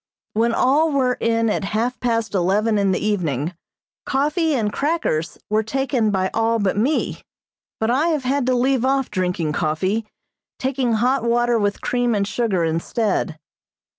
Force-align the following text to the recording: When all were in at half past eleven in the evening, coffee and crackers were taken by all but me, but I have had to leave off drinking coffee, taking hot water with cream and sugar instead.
When 0.33 0.51
all 0.55 0.89
were 0.91 1.13
in 1.19 1.47
at 1.51 1.63
half 1.63 1.99
past 1.99 2.33
eleven 2.33 2.79
in 2.79 2.91
the 2.91 2.97
evening, 3.05 3.53
coffee 4.03 4.55
and 4.55 4.73
crackers 4.73 5.37
were 5.47 5.61
taken 5.61 6.09
by 6.09 6.31
all 6.33 6.57
but 6.57 6.75
me, 6.75 7.21
but 7.79 7.91
I 7.91 8.07
have 8.07 8.23
had 8.23 8.47
to 8.47 8.55
leave 8.55 8.83
off 8.83 9.11
drinking 9.11 9.53
coffee, 9.53 10.07
taking 10.57 10.93
hot 10.93 11.23
water 11.23 11.59
with 11.59 11.81
cream 11.81 12.15
and 12.15 12.27
sugar 12.27 12.63
instead. 12.63 13.37